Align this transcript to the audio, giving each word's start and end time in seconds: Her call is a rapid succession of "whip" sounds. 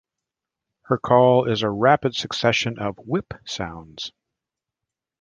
Her 0.85 0.97
call 0.97 1.45
is 1.47 1.61
a 1.61 1.69
rapid 1.69 2.15
succession 2.15 2.79
of 2.79 2.97
"whip" 2.97 3.35
sounds. 3.45 4.11